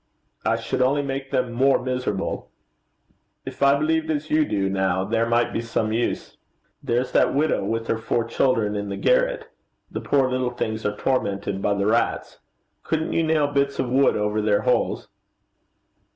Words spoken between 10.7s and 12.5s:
are tormented by the rats: